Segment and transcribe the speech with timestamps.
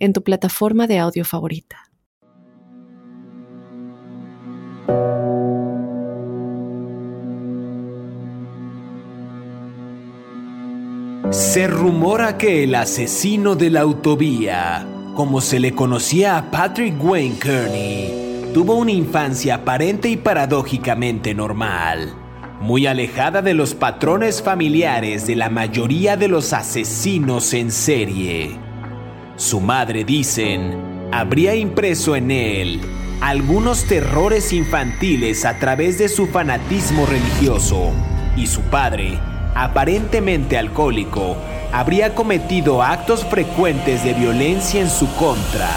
[0.00, 1.90] en tu plataforma de audio favorita.
[11.30, 14.84] Se rumora que el asesino de la autovía,
[15.14, 22.12] como se le conocía a Patrick Wayne Kearney, tuvo una infancia aparente y paradójicamente normal,
[22.60, 28.69] muy alejada de los patrones familiares de la mayoría de los asesinos en serie.
[29.40, 32.78] Su madre, dicen, habría impreso en él
[33.22, 37.90] algunos terrores infantiles a través de su fanatismo religioso,
[38.36, 39.18] y su padre,
[39.54, 41.38] aparentemente alcohólico,
[41.72, 45.70] habría cometido actos frecuentes de violencia en su contra.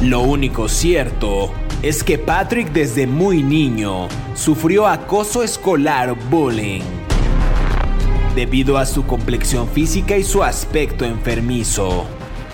[0.00, 1.52] Lo único cierto
[1.82, 7.03] es que Patrick desde muy niño sufrió acoso escolar bullying
[8.34, 12.06] debido a su complexión física y su aspecto enfermizo.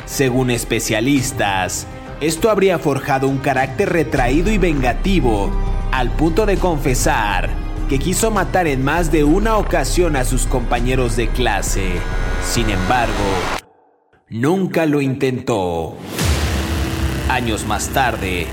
[0.06, 1.86] Según especialistas,
[2.20, 5.50] esto habría forjado un carácter retraído y vengativo,
[5.92, 7.50] al punto de confesar
[7.88, 11.90] que quiso matar en más de una ocasión a sus compañeros de clase.
[12.44, 13.12] Sin embargo,
[14.28, 15.96] nunca lo intentó.
[17.28, 18.46] Años más tarde,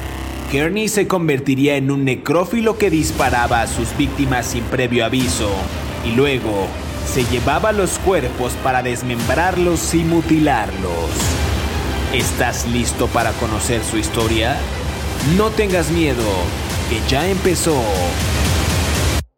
[0.51, 5.51] Kearney se convertiría en un necrófilo que disparaba a sus víctimas sin previo aviso
[6.03, 6.67] y luego
[7.07, 11.09] se llevaba los cuerpos para desmembrarlos y mutilarlos.
[12.13, 14.57] ¿Estás listo para conocer su historia?
[15.37, 16.23] No tengas miedo,
[16.89, 17.81] que ya empezó.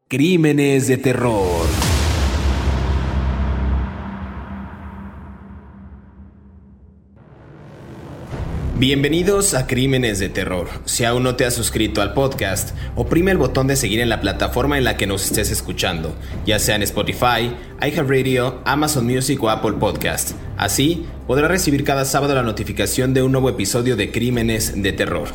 [0.07, 1.88] Crímenes de terror.
[8.79, 10.69] Bienvenidos a Crímenes de Terror.
[10.85, 14.21] Si aún no te has suscrito al podcast, oprime el botón de seguir en la
[14.21, 19.49] plataforma en la que nos estés escuchando, ya sea en Spotify, iHeartRadio, Amazon Music o
[19.49, 20.31] Apple Podcast.
[20.55, 25.27] Así podrás recibir cada sábado la notificación de un nuevo episodio de Crímenes de Terror.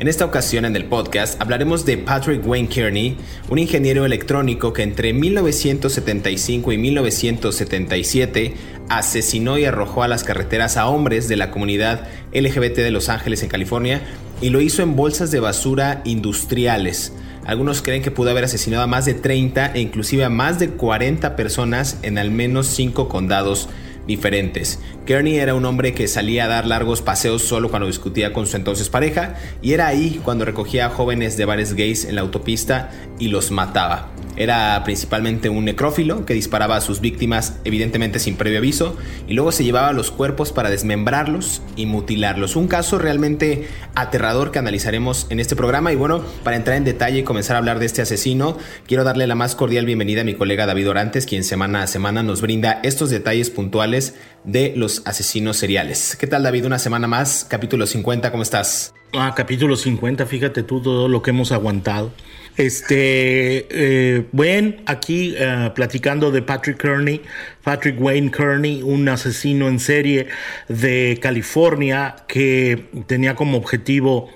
[0.00, 3.18] En esta ocasión en el podcast hablaremos de Patrick Wayne Kearney,
[3.50, 8.54] un ingeniero electrónico que entre 1975 y 1977
[8.90, 13.42] asesinó y arrojó a las carreteras a hombres de la comunidad LGBT de Los Ángeles
[13.42, 14.02] en California
[14.42, 17.14] y lo hizo en bolsas de basura industriales.
[17.46, 20.70] Algunos creen que pudo haber asesinado a más de 30 e inclusive a más de
[20.70, 23.68] 40 personas en al menos 5 condados
[24.06, 24.80] diferentes.
[25.06, 28.56] Kearney era un hombre que salía a dar largos paseos solo cuando discutía con su
[28.56, 32.90] entonces pareja y era ahí cuando recogía a jóvenes de bares gays en la autopista
[33.20, 34.10] y los mataba.
[34.40, 38.96] Era principalmente un necrófilo que disparaba a sus víctimas evidentemente sin previo aviso
[39.28, 42.56] y luego se llevaba los cuerpos para desmembrarlos y mutilarlos.
[42.56, 47.18] Un caso realmente aterrador que analizaremos en este programa y bueno, para entrar en detalle
[47.18, 48.56] y comenzar a hablar de este asesino,
[48.86, 52.22] quiero darle la más cordial bienvenida a mi colega David Orantes, quien semana a semana
[52.22, 54.14] nos brinda estos detalles puntuales
[54.44, 56.16] de los asesinos seriales.
[56.18, 56.64] ¿Qué tal David?
[56.64, 58.94] Una semana más, capítulo 50, ¿cómo estás?
[59.12, 62.10] Ah, capítulo 50, fíjate tú todo lo que hemos aguantado.
[62.60, 67.22] Este, eh, bueno, aquí eh, platicando de Patrick Kearney,
[67.64, 70.26] Patrick Wayne Kearney, un asesino en serie
[70.68, 74.28] de California que tenía como objetivo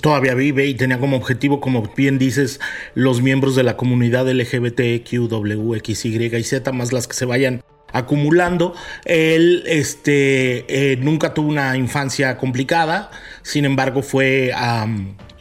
[0.00, 2.60] todavía vive y tenía como objetivo, como bien dices,
[2.94, 7.64] los miembros de la comunidad LGBTQ, W, Y y Z, más las que se vayan
[7.92, 8.74] acumulando.
[9.04, 13.10] Él este, eh, nunca tuvo una infancia complicada,
[13.42, 14.52] sin embargo fue,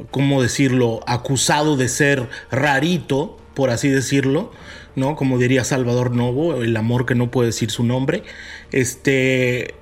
[0.10, 4.52] ¿cómo decirlo?, acusado de ser rarito, por así decirlo,
[4.96, 5.16] ¿no?
[5.16, 8.24] Como diría Salvador Novo, el amor que no puede decir su nombre,
[8.72, 9.76] este,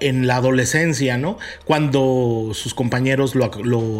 [0.00, 1.38] en la adolescencia, ¿no?
[1.64, 3.50] Cuando sus compañeros lo,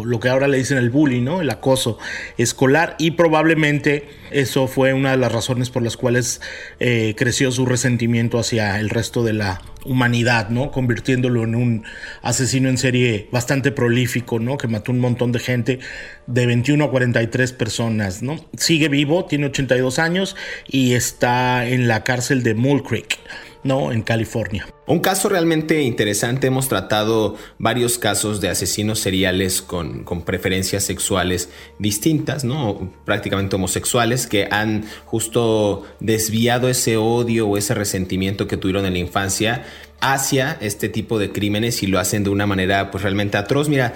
[0.05, 1.41] lo, que ahora le dicen el bullying, ¿no?
[1.41, 1.97] El acoso
[2.37, 6.41] escolar y probablemente eso fue una de las razones por las cuales
[6.79, 10.71] eh, creció su resentimiento hacia el resto de la humanidad, ¿no?
[10.71, 11.83] Convirtiéndolo en un
[12.21, 14.57] asesino en serie bastante prolífico, ¿no?
[14.57, 15.79] Que mató un montón de gente,
[16.25, 18.43] de 21 a 43 personas, ¿no?
[18.57, 20.35] Sigue vivo, tiene 82 años
[20.67, 23.19] y está en la cárcel de Mule Creek.
[23.63, 23.91] ¿No?
[23.91, 24.67] En California.
[24.85, 31.49] Un caso realmente interesante, hemos tratado varios casos de asesinos seriales con, con, preferencias sexuales
[31.79, 32.91] distintas, ¿no?
[33.05, 38.99] Prácticamente homosexuales que han justo desviado ese odio o ese resentimiento que tuvieron en la
[38.99, 39.63] infancia
[40.03, 43.69] hacia este tipo de crímenes y lo hacen de una manera pues realmente atroz.
[43.69, 43.93] Mira,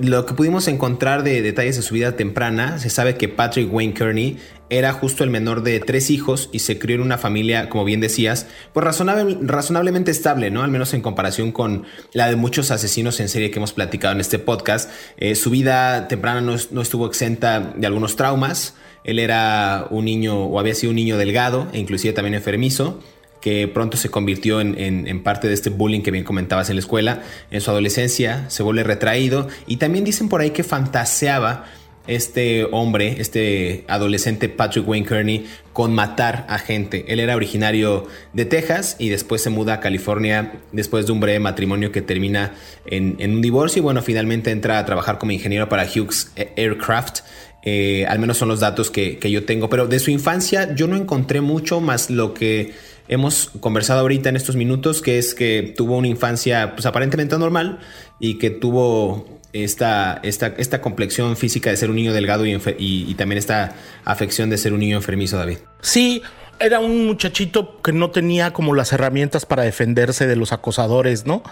[0.00, 3.94] lo que pudimos encontrar de detalles de su vida temprana, se sabe que Patrick Wayne
[3.94, 4.36] Kearney
[4.68, 8.00] era justo el menor de tres hijos y se crió en una familia, como bien
[8.00, 10.62] decías, pues razonablemente estable, ¿no?
[10.62, 14.20] Al menos en comparación con la de muchos asesinos en serie que hemos platicado en
[14.20, 14.90] este podcast.
[15.16, 18.74] Eh, su vida temprana no, no, estuvo exenta de algunos traumas.
[19.04, 23.00] Él era un niño o había sido un niño delgado e inclusive también enfermizo
[23.46, 27.22] que pronto se convirtió en, parte de este bullying que bien comentabas en la escuela.
[27.52, 31.64] En su adolescencia se vuelve retraído y también dicen por ahí que fantaseaba
[32.08, 37.04] este hombre, este adolescente Patrick Wayne Kearney, con matar a gente.
[37.06, 41.38] Él era originario de Texas y después se muda a California después de un breve
[41.38, 42.52] matrimonio que termina
[42.84, 47.20] en, un divorcio y bueno, finalmente entra a trabajar como ingeniero para Hughes Aircraft.
[47.62, 50.88] Eh, al menos son los datos que, que yo tengo, pero de su infancia yo
[50.88, 52.74] no encontré mucho más lo que
[53.08, 57.78] hemos conversado ahorita en estos minutos, que es que tuvo una infancia pues, aparentemente normal
[58.20, 63.38] y que tuvo esta, esta, esta complexión física de ser un niño delgado y, también
[63.38, 63.74] esta
[64.04, 65.58] afección de ser un niño enfermizo, David.
[65.80, 66.22] Sí,
[66.58, 71.42] era un muchachito que no tenía como las herramientas para defenderse de los acosadores, ¿no?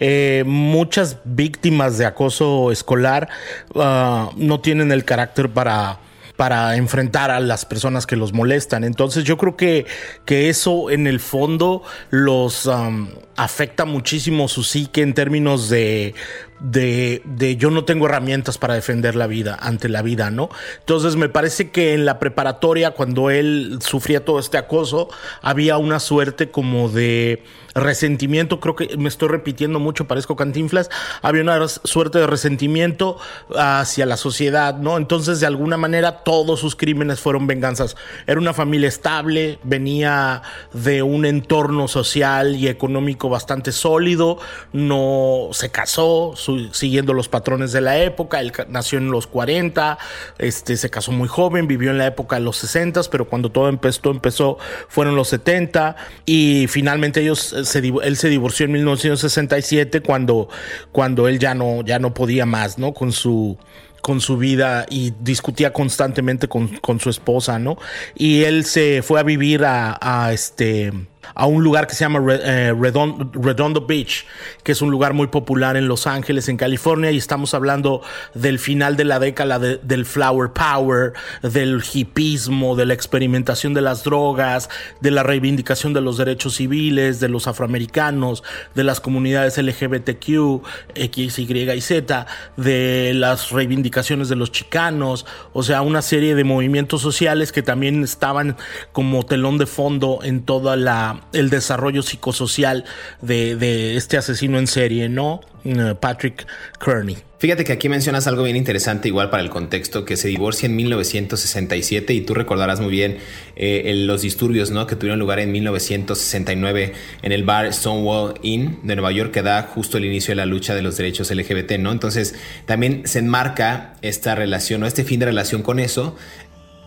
[0.00, 3.28] Eh, muchas víctimas de acoso escolar
[3.74, 5.98] ah, no tienen el carácter para
[6.36, 8.84] para enfrentar a las personas que los molestan.
[8.84, 9.86] Entonces yo creo que,
[10.24, 16.14] que eso en el fondo los um, afecta muchísimo su psique en términos de,
[16.60, 20.48] de, de, yo no tengo herramientas para defender la vida ante la vida, ¿no?
[20.80, 25.08] Entonces me parece que en la preparatoria, cuando él sufría todo este acoso,
[25.42, 27.42] había una suerte como de
[27.74, 30.90] resentimiento, creo que me estoy repitiendo mucho, parezco cantinflas,
[31.22, 33.18] había una suerte de resentimiento
[33.56, 34.96] hacia la sociedad, ¿no?
[34.96, 37.96] Entonces de alguna manera todos sus crímenes fueron venganzas.
[38.26, 40.42] Era una familia estable, venía
[40.72, 44.38] de un entorno social y económico bastante sólido,
[44.72, 46.34] no se casó
[46.72, 49.98] siguiendo los patrones de la época, él nació en los 40,
[50.38, 53.68] este, se casó muy joven, vivió en la época de los 60, pero cuando todo
[53.68, 54.58] empezó, empezó
[54.88, 55.96] fueron los 70
[56.26, 60.48] y finalmente ellos eh, él se divorció en 1967 cuando,
[60.92, 62.92] cuando él ya no, ya no podía más, ¿no?
[62.92, 63.58] Con su,
[64.00, 67.78] con su vida y discutía constantemente con, con, su esposa, ¿no?
[68.14, 70.92] Y él se fue a vivir a, a este
[71.34, 74.26] a un lugar que se llama eh, Redondo, Beach,
[74.62, 78.02] que es un lugar muy popular en Los Ángeles, en California, y estamos hablando
[78.34, 81.12] del final de la década del Flower Power,
[81.42, 84.68] del hipismo, de la experimentación de las drogas,
[85.00, 88.42] de la reivindicación de los derechos civiles, de los afroamericanos,
[88.74, 90.62] de las comunidades LGBTQ,
[90.94, 96.44] X, Y y Z, de las reivindicaciones de los chicanos, o sea, una serie de
[96.44, 98.56] movimientos sociales que también estaban
[98.92, 102.84] como telón de fondo en toda la el desarrollo psicosocial
[103.20, 105.40] de, este asesino en serie, ¿no?
[105.64, 106.46] Eh, Patrick
[106.84, 107.16] Kearney.
[107.44, 110.76] Fíjate que aquí mencionas algo bien interesante, igual para el contexto, que se divorcia en
[110.76, 113.18] 1967 y tú recordarás muy bien
[113.54, 114.86] eh, los disturbios ¿no?
[114.86, 119.62] que tuvieron lugar en 1969 en el bar Stonewall Inn de Nueva York, que da
[119.62, 121.92] justo el inicio de la lucha de los derechos LGBT, ¿no?
[121.92, 122.34] Entonces
[122.64, 126.16] también se enmarca esta relación o este fin de relación con eso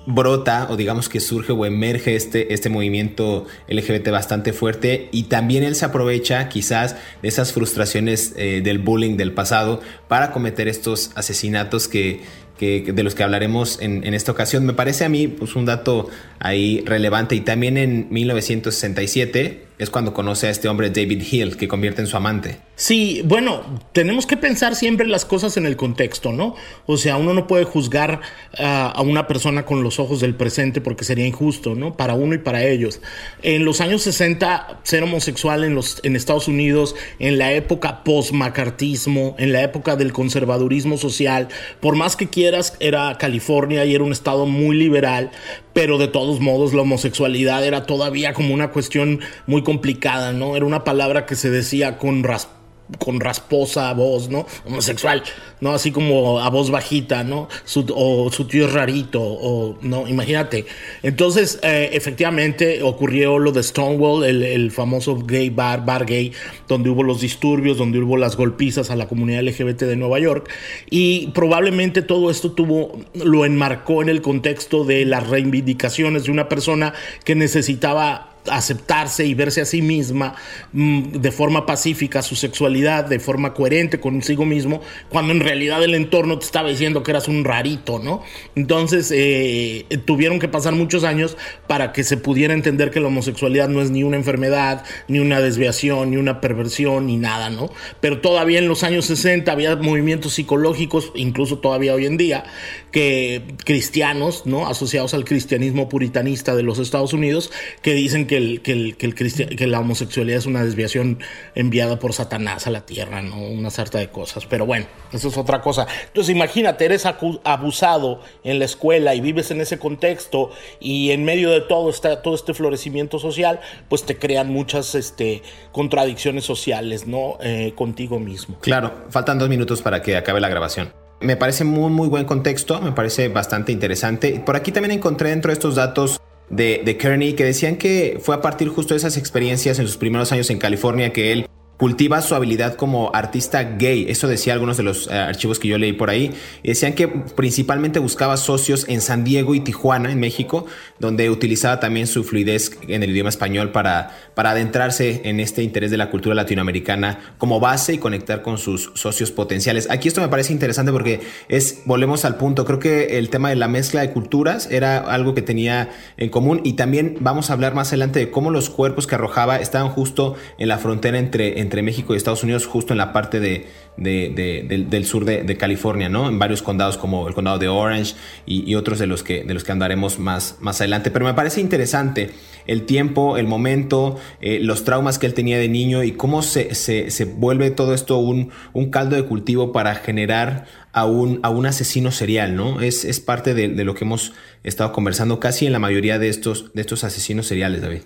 [0.07, 5.63] brota o digamos que surge o emerge este, este movimiento LGBT bastante fuerte y también
[5.63, 11.11] él se aprovecha quizás de esas frustraciones eh, del bullying del pasado para cometer estos
[11.15, 12.21] asesinatos que,
[12.57, 14.65] de los que hablaremos en, en, esta ocasión.
[14.65, 16.09] Me parece a mí pues, un dato
[16.39, 21.67] ahí relevante y también en 1967 es cuando conoce a este hombre David Hill, que
[21.67, 22.59] convierte en su amante.
[22.75, 26.55] Sí, bueno, tenemos que pensar siempre las cosas en el contexto, ¿no?
[26.85, 28.21] O sea, uno no puede juzgar
[28.59, 31.95] a una persona con los ojos del presente porque sería injusto, ¿no?
[31.97, 33.01] Para uno y para ellos.
[33.41, 39.35] En los años 60, ser homosexual en, los, en Estados Unidos, en la época post-macartismo,
[39.37, 41.47] en la época del conservadurismo social,
[41.79, 45.31] por más que quieras, era California y era un estado muy liberal,
[45.77, 50.55] pero de todos modos la homosexualidad era todavía como una cuestión muy complicada, ¿no?
[50.55, 52.56] Era una palabra que se decía con rasp
[52.99, 54.45] con rasposa voz, ¿no?
[54.65, 55.23] Homosexual,
[55.59, 55.71] ¿no?
[55.71, 57.47] Así como a voz bajita, ¿no?
[57.93, 60.07] o su tío es rarito, o, ¿no?
[60.07, 60.65] Imagínate.
[61.03, 66.31] Entonces, eh, efectivamente, ocurrió lo de Stonewall, el, famoso gay bar, bar gay,
[66.67, 70.49] donde hubo los disturbios, donde hubo las golpizas a la comunidad LGBT de Nueva York,
[70.89, 76.49] y probablemente todo esto tuvo, lo enmarcó en el contexto de las reivindicaciones de una
[76.49, 80.35] persona que necesitaba aceptarse y verse a sí misma
[80.73, 85.95] mm, de forma pacífica su sexualidad, de forma coherente consigo mismo, cuando en realidad el
[85.95, 88.21] entorno te estaba diciendo que eras un rarito, ¿no?
[88.55, 91.37] Entonces eh, tuvieron que pasar muchos años
[91.67, 95.41] para que se pudiera entender que la homosexualidad no es ni una enfermedad, ni una
[95.41, 97.69] desviación, ni una perversión, ni nada, ¿no?
[98.01, 102.45] Pero todavía en los años 60 había movimientos psicológicos, incluso todavía hoy en día,
[102.91, 104.67] que cristianos, ¿no?
[104.67, 107.51] Asociados al cristianismo puritanista de los Estados Unidos,
[107.81, 111.19] que dicen que, que, el, que, el que la homosexualidad es una desviación
[111.55, 113.37] enviada por Satanás a la tierra, ¿no?
[113.37, 114.45] Una sarta de cosas.
[114.45, 115.87] Pero bueno, eso es otra cosa.
[116.07, 121.51] Entonces imagínate, eres abusado en la escuela y vives en ese contexto y en medio
[121.51, 125.41] de todo, está, todo este florecimiento social, pues te crean muchas este,
[125.71, 127.37] contradicciones sociales, ¿no?
[127.41, 128.57] Eh, contigo mismo.
[128.59, 130.91] Claro, faltan dos minutos para que acabe la grabación.
[131.19, 134.41] Me parece muy, muy buen contexto, me parece bastante interesante.
[134.45, 138.35] Por aquí también encontré dentro de estos datos de, de Kearney que decían que fue
[138.35, 141.47] a partir justo de esas experiencias en sus primeros años en California que él
[141.77, 144.07] cultiva su habilidad como artista gay.
[144.09, 146.33] Eso decía algunos de los eh, archivos que yo leí por ahí.
[146.63, 150.65] decían que principalmente buscaba socios en San Diego y Tijuana, en México,
[150.99, 155.91] donde utilizaba también su fluidez en el idioma español para, para adentrarse en este interés
[155.91, 159.87] de la cultura latinoamericana como base y conectar con sus socios potenciales.
[159.91, 163.55] Aquí esto me parece interesante porque es, volvemos al punto, creo que el tema de
[163.55, 167.75] la mezcla de culturas era algo que tenía en común y también vamos a hablar
[167.75, 171.66] más adelante de cómo los cuerpos que arrojaba estaban justo en la frontera entre entre
[171.83, 176.27] México y Estados Unidos, justo en la parte de, del, sur de, California, ¿no?
[176.29, 179.63] En varios condados como el condado de Orange y, otros de los, que, de los
[179.63, 181.11] que andaremos más, más adelante.
[181.11, 182.31] Pero me parece interesante
[182.67, 186.75] el tiempo, el momento, eh, los traumas que él tenía de niño y cómo se,
[186.75, 191.65] se, vuelve todo esto un, un, caldo de cultivo para generar a un, a un
[191.65, 192.81] asesino serial, ¿no?
[192.81, 194.33] Es, es parte de, lo que hemos
[194.63, 198.01] estado conversando casi en la mayoría de estos, de estos asesinos seriales, David.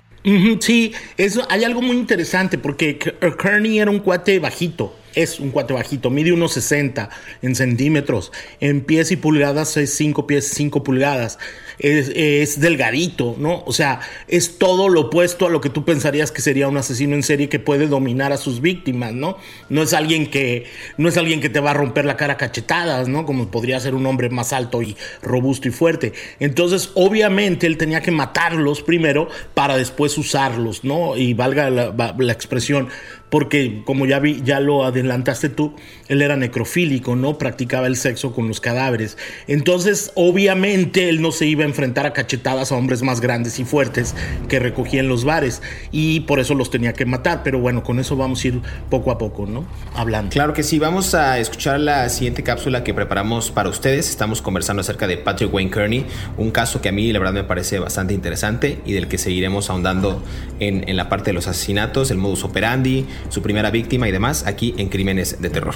[0.60, 5.74] Sí, eso, hay algo muy interesante porque Kearney era un cuate bajito es un cuate
[5.74, 7.10] bajito, mide unos 60
[7.42, 11.38] en centímetros, en pies y pulgadas es 5 pies 5 pulgadas,
[11.82, 13.64] es, delgadito, ¿no?
[13.66, 17.16] O sea, es todo lo opuesto a lo que tú pensarías que sería un asesino
[17.16, 19.38] en serie que puede dominar a sus víctimas, ¿no?
[19.70, 20.66] No es alguien que,
[20.98, 23.26] no es alguien que te va a romper la cara cachetadas, ¿no?
[23.26, 26.14] Como podría ser un hombre más alto y robusto y fuerte.
[26.40, 31.18] Entonces, obviamente, él tenía que matarlos primero para después usarlos, ¿no?
[31.18, 32.90] Y valga la, la expresión,
[33.30, 35.74] porque como ya vi, ya lo adelantaste tú,
[36.10, 37.38] él era necrofílico, ¿no?
[37.38, 39.18] Practicaba el sexo con los cadáveres.
[39.48, 43.66] Entonces, obviamente, él no se iba a enfrentar a cachetadas a hombres más grandes y
[43.66, 44.16] fuertes
[44.48, 45.62] que recogían los bares
[45.92, 47.42] y por eso los tenía que matar.
[47.44, 49.66] Pero bueno, con eso vamos a ir poco a poco, ¿no?
[49.96, 50.32] Hablando.
[50.32, 54.10] Claro que sí, vamos a escuchar la siguiente cápsula que preparamos para ustedes.
[54.10, 56.06] Estamos conversando acerca de Patrick Wayne Kearney,
[56.38, 59.70] un caso que a mí la verdad me parece bastante interesante y del que seguiremos
[59.70, 60.24] ahondando
[60.60, 64.46] en, en la parte de los asesinatos, el modus operandi, su primera víctima y demás
[64.46, 65.76] aquí en Crímenes de Terror.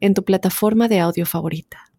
[0.00, 1.90] en tu plataforma de audio favorita.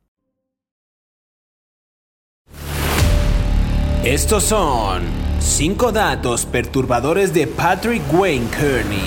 [4.03, 5.03] Estos son
[5.39, 9.03] 5 datos perturbadores de Patrick Wayne Kearney.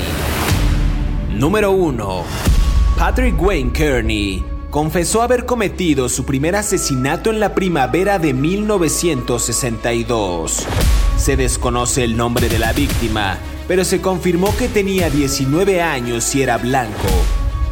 [1.32, 2.22] Número 1.
[2.96, 10.64] Patrick Wayne Kearney confesó haber cometido su primer asesinato en la primavera de 1962.
[11.16, 16.42] Se desconoce el nombre de la víctima, pero se confirmó que tenía 19 años y
[16.42, 17.08] era blanco.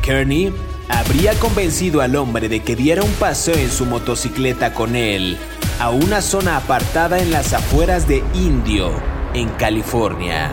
[0.03, 0.53] Kearney
[0.93, 5.39] habría convencido al hombre de que diera un paseo en su motocicleta con él
[5.81, 8.91] a una zona apartada en las afueras de Indio,
[9.35, 10.53] en California.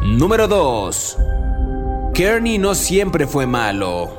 [0.00, 1.18] Número 2.
[2.14, 4.18] Kearney no siempre fue malo.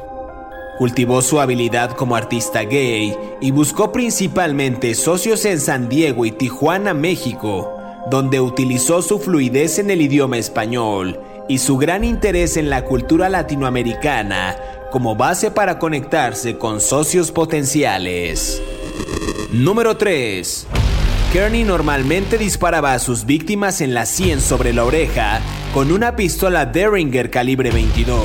[0.77, 6.93] Cultivó su habilidad como artista gay y buscó principalmente socios en San Diego y Tijuana,
[6.93, 7.77] México,
[8.09, 13.29] donde utilizó su fluidez en el idioma español y su gran interés en la cultura
[13.29, 14.55] latinoamericana
[14.91, 18.62] como base para conectarse con socios potenciales.
[19.51, 20.67] Número 3.
[21.31, 25.41] Kearney normalmente disparaba a sus víctimas en la sien sobre la oreja
[25.73, 28.21] con una pistola Derringer calibre 22,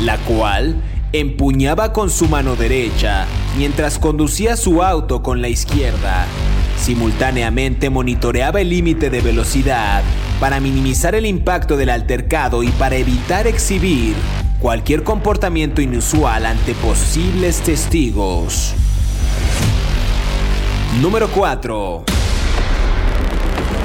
[0.00, 0.76] la cual
[1.12, 3.26] empuñaba con su mano derecha
[3.56, 6.26] mientras conducía su auto con la izquierda.
[6.76, 10.02] Simultáneamente monitoreaba el límite de velocidad
[10.40, 14.14] para minimizar el impacto del altercado y para evitar exhibir
[14.60, 18.74] cualquier comportamiento inusual ante posibles testigos.
[21.00, 22.04] Número 4.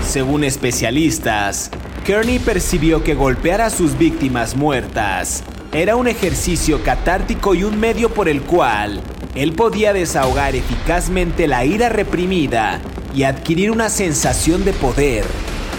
[0.07, 1.71] Según especialistas,
[2.05, 8.13] Kearney percibió que golpear a sus víctimas muertas era un ejercicio catártico y un medio
[8.13, 9.01] por el cual
[9.35, 12.79] él podía desahogar eficazmente la ira reprimida
[13.15, 15.25] y adquirir una sensación de poder.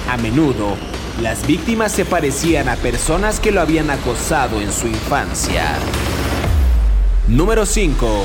[0.08, 0.76] A menudo,
[1.23, 5.78] las víctimas se parecían a personas que lo habían acosado en su infancia.
[7.26, 8.25] Número 5.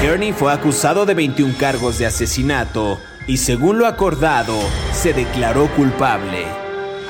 [0.00, 4.54] Kearney fue acusado de 21 cargos de asesinato y según lo acordado,
[4.92, 6.46] se declaró culpable.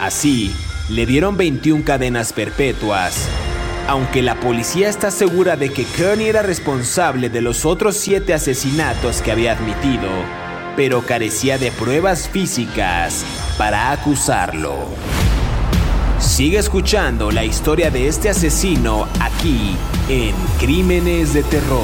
[0.01, 0.53] Así,
[0.89, 3.29] le dieron 21 cadenas perpetuas.
[3.87, 9.23] Aunque la policía está segura de que Kearney era responsable de los otros siete asesinatos
[9.23, 10.09] que había admitido,
[10.77, 13.25] pero carecía de pruebas físicas
[13.57, 14.75] para acusarlo.
[16.21, 19.75] Sigue escuchando la historia de este asesino aquí
[20.09, 21.81] en Crímenes de Terror.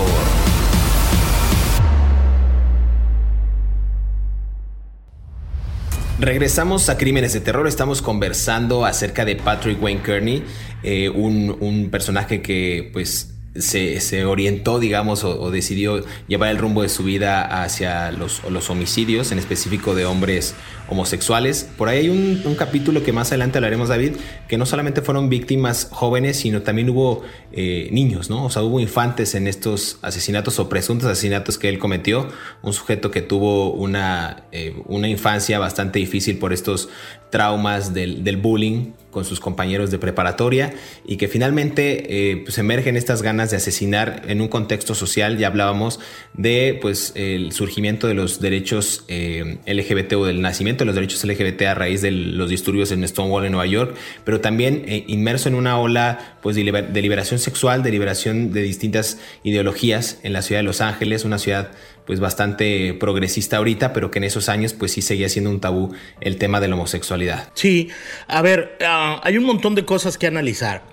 [6.19, 10.45] Regresamos a Crímenes de Terror, estamos conversando acerca de Patrick Wayne Kearney,
[10.85, 16.89] eh, un, un, personaje que pues se, orientó, digamos, o, decidió llevar el rumbo de
[16.89, 20.55] su vida hacia los, los, homicidios, en específico de hombres
[20.89, 21.69] homosexuales.
[21.77, 24.13] Por ahí hay un, capítulo que más adelante hablaremos, David,
[24.49, 28.45] que no solamente fueron víctimas jóvenes, sino también hubo eh, niños, ¿no?
[28.47, 32.29] O sea, hubo infantes en estos asesinatos o presuntos asesinatos que él cometió.
[32.63, 36.89] Un sujeto que tuvo una, eh, una infancia bastante difícil por estos
[37.31, 40.75] traumas del, del bullying con sus compañeros de preparatoria
[41.07, 45.39] y que finalmente eh, pues emergen estas ganas de asesinar en un contexto social.
[45.39, 46.01] Ya hablábamos
[46.33, 51.23] de pues el surgimiento de los derechos eh, LGBT o del nacimiento de los derechos
[51.25, 55.49] LGBT a raíz de los disturbios en Stonewall en Nueva York, pero también eh, inmerso
[55.49, 60.61] en una ola pues de, liberación sexual, de liberación de distintas ideologías en la ciudad
[60.61, 61.71] de Los Ángeles, una ciudad
[62.07, 65.95] pues bastante progresista ahorita, pero que en esos años pues sí seguía siendo un tabú
[66.21, 67.51] el tema de la homosexualidad.
[67.55, 67.91] Sí,
[68.27, 70.92] a ver, ah, hay un montón de cosas que analizar.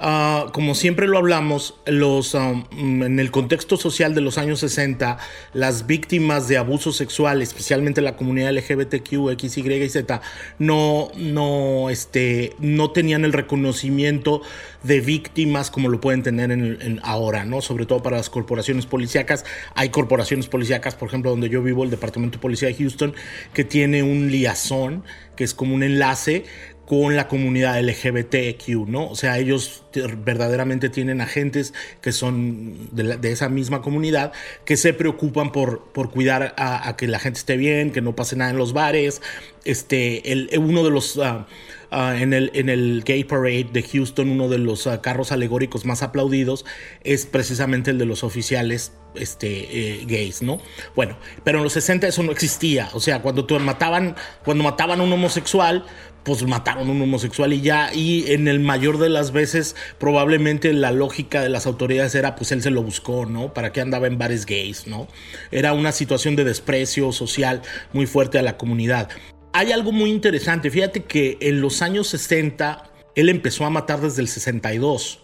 [0.00, 5.18] Ah, como siempre lo hablamos, los, um, en el contexto social de los años 60,
[5.54, 10.20] las víctimas de abuso sexual, especialmente la comunidad LGBTQ, X, Y y Z,
[10.60, 14.42] no, no, este, no tenían el reconocimiento
[14.84, 17.60] de víctimas como lo pueden tener en, ahora, ¿no?
[17.60, 19.44] Sobre todo para las corporaciones policíacas.
[19.74, 23.14] Hay corporaciones policíacas, por ejemplo, donde yo vivo, el Departamento de Policía de Houston,
[23.52, 25.02] que tiene un liazón,
[25.34, 26.44] que es como un enlace
[26.88, 29.10] con la comunidad LGBTQ, ¿no?
[29.10, 29.82] O sea, ellos
[30.24, 34.32] verdaderamente tienen agentes que son de, esa misma comunidad
[34.64, 38.36] que se preocupan por, por cuidar a, que la gente esté bien, que no pase
[38.36, 39.20] nada en los bares.
[39.66, 41.18] Este, el, uno de los...
[41.18, 41.46] Ah,
[41.90, 45.84] ah, en, el, en el Gay Parade de Houston, uno de los ah, carros alegóricos
[45.84, 46.64] más aplaudidos
[47.04, 50.60] es precisamente el de los oficiales este, eh, gays, ¿no?
[50.94, 52.90] Bueno, pero en los 60 eso no existía.
[52.92, 55.84] O sea, cuando mataban, cuando mataban a un homosexual,
[56.24, 60.72] pues mataron a un homosexual y ya, y en el mayor de las veces probablemente
[60.72, 63.54] la lógica de las autoridades era pues él se lo buscó, ¿no?
[63.54, 65.08] ¿Para qué andaba en bares gays, ¿no?
[65.50, 69.08] Era una situación de desprecio social muy fuerte a la comunidad.
[69.52, 74.22] Hay algo muy interesante, fíjate que en los años 60 él empezó a matar desde
[74.22, 75.20] el 62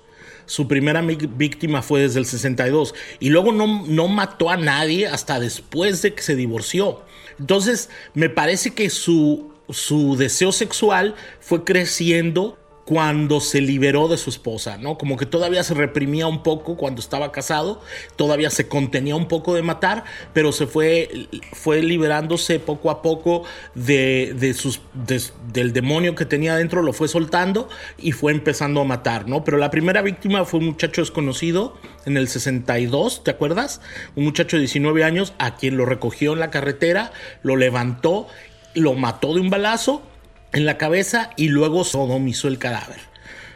[0.46, 5.40] su primera víctima fue desde el 62 y luego no, no mató a nadie hasta
[5.40, 7.02] después de que se divorció.
[7.38, 14.31] Entonces, me parece que su su deseo sexual fue creciendo cuando se liberó de su
[14.31, 14.99] esposa, ¿no?
[14.99, 17.81] Como que todavía se reprimía un poco cuando estaba casado,
[18.16, 23.44] todavía se contenía un poco de matar, pero se fue, fue liberándose poco a poco
[23.75, 24.83] de, sus,
[25.53, 29.44] del demonio que tenía dentro, lo fue soltando y fue empezando a matar, ¿no?
[29.44, 33.81] Pero la primera víctima fue un muchacho desconocido en el 62, ¿te acuerdas?
[34.14, 38.27] Un muchacho de 19 años a quien lo recogió en la carretera, lo levantó
[38.75, 40.03] lo mató de un balazo
[40.54, 43.00] en la cabeza y luego sodomizó el cadáver.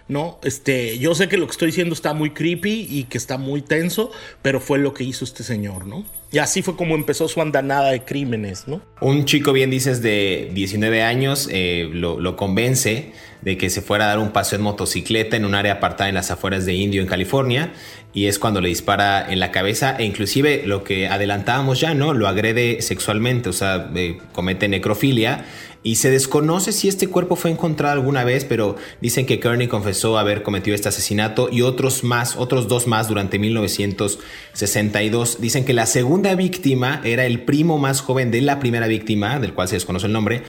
[0.08, 0.38] ¿no?
[0.42, 3.60] Este, yo sé que lo que estoy diciendo está muy creepy y que está muy
[3.62, 4.10] tenso,
[4.42, 6.04] pero fue lo que hizo este señor, ¿no?
[6.32, 8.80] Y así fue como empezó su andanada de crímenes, ¿no?
[9.00, 14.06] Un chico, bien dices, de 19 años, eh, lo, lo, convence de que se fuera
[14.06, 17.02] a dar un paseo en motocicleta en un área apartada en las afueras de Indio,
[17.02, 17.72] en California,
[18.12, 22.14] y es cuando le dispara en la cabeza e inclusive lo que adelantábamos ya, ¿no?
[22.14, 25.44] Lo agrede sexualmente, o sea, eh, comete necrofilia
[25.82, 30.18] y se desconoce si este cuerpo fue encontrado alguna vez, pero dicen que Kearney confesó
[30.18, 35.40] haber cometido este asesinato y otros más, otros dos más durante 1962.
[35.40, 39.54] Dicen que la segunda víctima era el primo más joven de la primera víctima, del
[39.54, 40.42] cual se desconoce el nombre,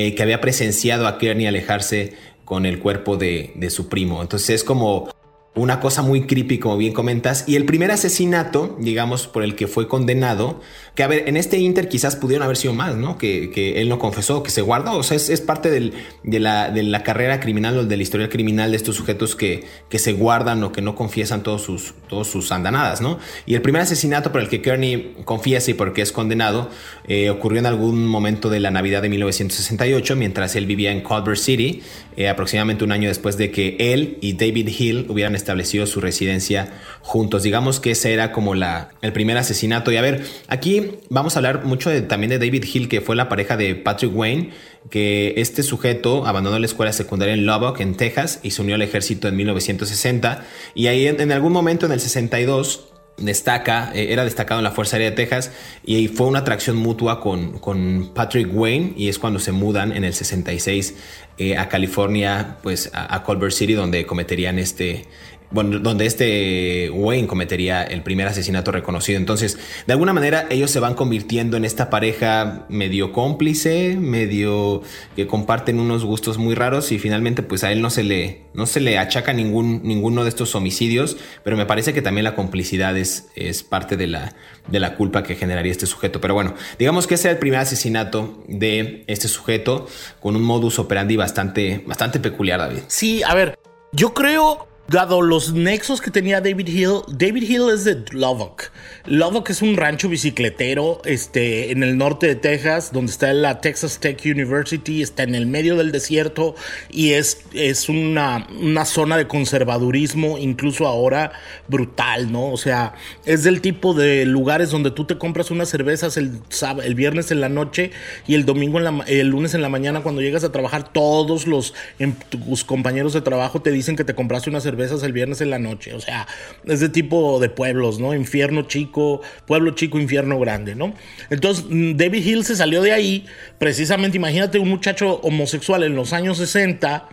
[0.00, 2.12] eh, que había presenciado a Kearney alejarse
[2.44, 4.22] con el cuerpo de, de su primo.
[4.22, 5.10] Entonces es como
[5.58, 7.44] una cosa muy creepy, como bien comentas.
[7.46, 10.60] Y el primer asesinato, digamos, por el que fue condenado,
[10.94, 13.18] que a ver, en este Inter quizás pudieron haber sido más, ¿no?
[13.18, 14.96] Que, que él no confesó, que se guardó.
[14.96, 15.92] O sea, es, parte del,
[16.24, 19.64] de, la, de, la, carrera criminal o de la historia criminal de estos sujetos que,
[19.88, 23.18] que se guardan o que no confiesan todos sus, todos sus andanadas, ¿no?
[23.46, 26.68] Y el primer asesinato por el que Kearney confiesa y por el que es condenado
[27.06, 31.38] eh, ocurrió en algún momento de la Navidad de 1968, mientras él vivía en Culver
[31.38, 31.82] City,
[32.16, 36.02] eh, aproximadamente un año después de que él y David Hill hubieran estado estableció su
[36.02, 36.68] residencia
[37.00, 37.42] juntos.
[37.42, 39.90] Digamos que ese era como la, el primer asesinato.
[39.90, 43.30] Y a ver, aquí vamos a hablar mucho también de David Hill, que fue la
[43.30, 44.50] pareja de Patrick Wayne,
[44.90, 48.82] que este sujeto abandonó la escuela secundaria en Lubbock, en Texas, y se unió al
[48.82, 50.44] ejército en 1960.
[50.74, 54.96] Y ahí en, algún momento en el 62 destaca, eh, era destacado en la Fuerza
[54.96, 55.50] Aérea de Texas
[55.84, 60.04] y fue una atracción mutua con, con Patrick Wayne y es cuando se mudan en
[60.04, 60.94] el 66
[61.40, 65.06] eh, a California, pues a, Culver City donde cometerían este,
[65.50, 69.18] bueno, donde este Wayne cometería el primer asesinato reconocido.
[69.18, 74.82] Entonces, de alguna manera, ellos se van convirtiendo en esta pareja medio cómplice, medio
[75.16, 78.66] que comparten unos gustos muy raros y finalmente, pues a él no se le, no
[78.66, 82.96] se le achaca ningún, ninguno de estos homicidios, pero me parece que también la complicidad
[82.96, 84.34] es, es parte de la,
[84.68, 86.20] de la culpa que generaría este sujeto.
[86.20, 89.86] Pero bueno, digamos que ese es el primer asesinato de este sujeto
[90.20, 92.80] con un modus operandi bastante, bastante peculiar, David.
[92.88, 93.58] Sí, a ver,
[93.92, 98.70] yo creo Dado los nexos que tenía David Hill, David Hill es de Lubbock.
[99.04, 103.98] Lubbock es un rancho bicicletero este, en el norte de Texas, donde está la Texas
[103.98, 106.54] Tech University, está en el medio del desierto
[106.88, 111.32] y es, es una, una zona de conservadurismo, incluso ahora
[111.68, 112.50] brutal, ¿no?
[112.50, 112.94] O sea,
[113.26, 116.40] es del tipo de lugares donde tú te compras unas cervezas el,
[116.82, 117.90] el viernes en la noche
[118.26, 121.46] y el domingo, en la, el lunes en la mañana, cuando llegas a trabajar, todos
[121.46, 125.12] los em, tus compañeros de trabajo te dicen que te compraste una cerveza cervezas el
[125.12, 125.92] viernes en la noche.
[125.94, 126.26] O sea,
[126.64, 128.14] es de tipo de pueblos, ¿no?
[128.14, 130.94] Infierno chico, pueblo chico, infierno grande, ¿no?
[131.30, 133.26] Entonces, mm, David Hill se salió de ahí,
[133.58, 137.08] precisamente, imagínate un muchacho homosexual en los años 60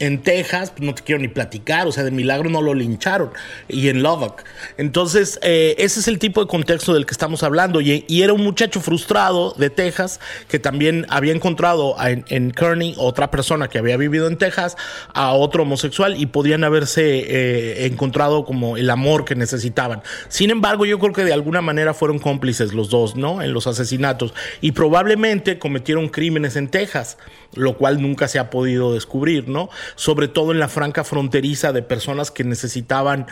[0.00, 3.30] en Texas, pues, no te quiero ni platicar, o sea, de milagro no lo lincharon,
[3.68, 4.42] y en Lubbock.
[4.76, 8.42] Entonces, eh, ese es el tipo de contexto del que estamos hablando, y, era un
[8.42, 14.26] muchacho frustrado de Texas que también había encontrado en, Kearney otra persona que había vivido
[14.26, 14.76] en Texas,
[15.12, 20.02] a otro homosexual, y podían haberse eh, encontrado como el amor que necesitaban.
[20.28, 23.42] Sin embargo, yo creo que de alguna manera fueron cómplices los dos, ¿no?
[23.42, 27.18] En los asesinatos, y probablemente cometieron crímenes en Texas
[27.54, 29.70] lo cual nunca se ha podido descubrir, ¿no?
[29.96, 33.26] Sobre todo en la franca fronteriza de personas que necesitaban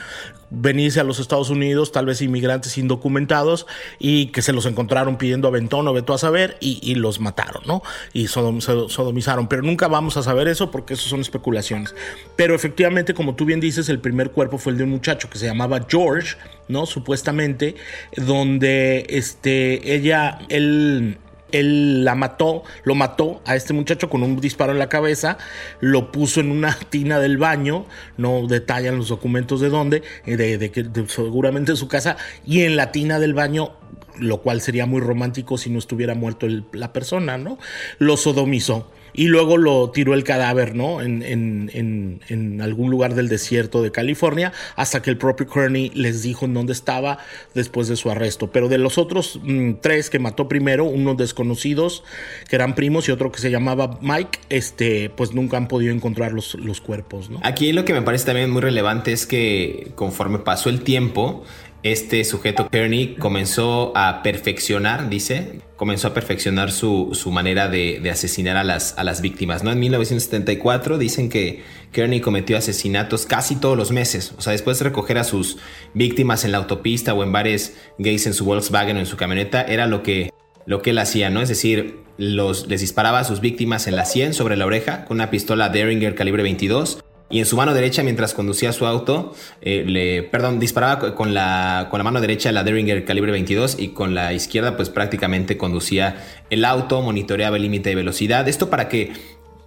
[0.54, 3.66] venirse a los Estados Unidos, tal vez inmigrantes indocumentados,
[3.98, 7.82] y que se los encontraron pidiendo aventón o veto a saber, y, los mataron, ¿no?
[8.12, 9.48] Y sodomizaron.
[9.48, 11.94] Pero nunca vamos a saber eso porque eso son especulaciones.
[12.36, 15.38] Pero efectivamente, como tú bien dices, el primer cuerpo fue el de un muchacho que
[15.38, 16.36] se llamaba George,
[16.68, 16.84] ¿no?
[16.84, 17.74] Supuestamente,
[18.16, 21.18] donde este, ella, él
[21.52, 25.38] él la mató, lo mató a este muchacho con un disparo en la cabeza,
[25.80, 27.86] lo puso en una tina del baño,
[28.16, 32.76] no detallan los documentos de dónde, eh, de, que seguramente en su casa, y en
[32.76, 33.72] la tina del baño
[34.18, 37.58] lo cual sería muy romántico si no estuviera muerto la persona, ¿no?
[37.98, 41.00] Lo sodomizó y luego lo tiró el cadáver, ¿no?
[41.00, 46.22] En, en, en, algún lugar del desierto de California, hasta que el propio Kearney les
[46.22, 47.18] dijo en dónde estaba
[47.54, 48.50] después de su arresto.
[48.50, 52.04] Pero de los otros mm, tres que mató primero, unos desconocidos
[52.48, 56.32] que eran primos y otro que se llamaba Mike, este, pues nunca han podido encontrar
[56.32, 57.40] los, los cuerpos, ¿no?
[57.42, 61.44] Aquí lo que me parece también muy relevante es que conforme pasó el tiempo,
[61.82, 68.10] este sujeto Kearney comenzó a perfeccionar, dice, comenzó a perfeccionar su, su manera de, de,
[68.10, 69.64] asesinar a las, a las víctimas.
[69.64, 69.72] ¿no?
[69.72, 74.32] En 1974 dicen que Kearney cometió asesinatos casi todos los meses.
[74.38, 75.58] O sea, después de recoger a sus
[75.92, 79.62] víctimas en la autopista o en bares gays en su Volkswagen o en su camioneta,
[79.62, 80.30] era lo que,
[80.66, 81.42] lo que él hacía, ¿no?
[81.42, 85.16] Es decir, los, les disparaba a sus víctimas en la sien sobre la oreja con
[85.16, 89.84] una pistola Derringer calibre 22 y en su mano derecha, mientras conducía su auto, eh,
[89.86, 94.14] le, perdón, disparaba con la, con la mano derecha la Derringer calibre 22 y con
[94.14, 98.46] la izquierda pues prácticamente conducía el auto, monitoreaba el límite de velocidad.
[98.48, 99.12] Esto para que,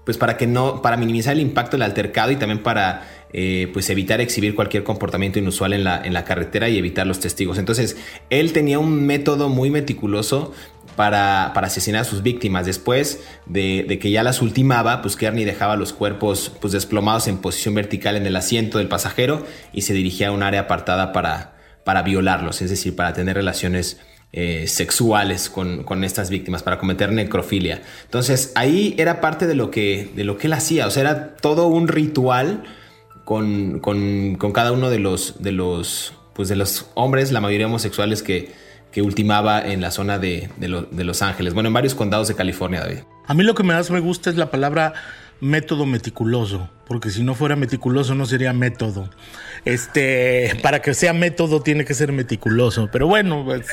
[0.06, 3.90] pues para que no, para minimizar el impacto del altercado y también para eh, pues
[3.90, 7.58] evitar exhibir cualquier comportamiento inusual en la, en la carretera y evitar los testigos.
[7.58, 7.98] Entonces,
[8.30, 10.54] él tenía un método muy meticuloso
[10.96, 12.66] para, asesinar a sus víctimas.
[12.66, 17.76] Después de, que ya las ultimaba, pues Kearney dejaba los cuerpos pues, desplomados en posición
[17.76, 22.02] vertical en el asiento del pasajero y se dirigía a un área apartada para, para
[22.02, 24.00] violarlos, es decir, para tener relaciones
[24.38, 27.82] eh, sexuales con, estas víctimas, para cometer necrofilia.
[28.04, 31.36] Entonces ahí era parte de lo que, de lo que él hacía, o sea, era
[31.38, 32.64] todo un ritual
[33.24, 33.80] con,
[34.54, 38.52] cada uno de los, de los, pues de los hombres, la mayoría homosexuales que,
[38.96, 41.54] que ultimaba en la zona de, Los Ángeles.
[41.54, 43.00] Bueno, en varios condados de California, David.
[43.28, 44.94] A mí lo que más me gusta es la palabra
[45.42, 49.10] método meticuloso, porque si no fuera meticuloso no sería método.
[49.66, 52.88] Este, para que sea método tiene que ser meticuloso.
[52.90, 53.66] Pero bueno, pues,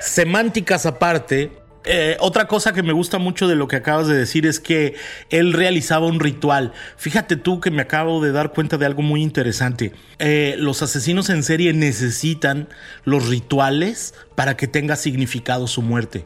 [0.00, 1.50] semánticas aparte,
[1.84, 4.94] eh, otra cosa que me gusta mucho de lo que acabas de decir es que
[5.30, 6.72] él realizaba un ritual.
[6.96, 9.92] Fíjate tú que me acabo de dar cuenta de algo muy interesante.
[10.18, 12.68] Eh, los asesinos en serie necesitan
[13.04, 16.24] los rituales para que tenga significado su muerte.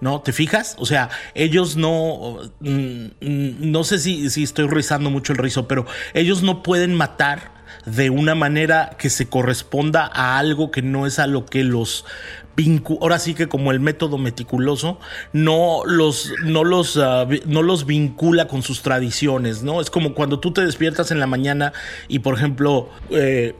[0.00, 0.20] ¿no?
[0.20, 0.76] ¿Te fijas?
[0.78, 5.86] O sea, ellos no, mm, no sé si, si estoy rizando mucho el rizo, pero
[6.14, 7.54] ellos no pueden matar
[7.86, 12.04] de una manera que se corresponda a algo que no es a lo que los
[13.00, 14.98] ahora sí que como el método meticuloso
[15.32, 20.38] no los no los ah, no los vincula con sus tradiciones no es como cuando
[20.38, 21.72] tú te despiertas en la mañana
[22.08, 23.54] y por ejemplo eh,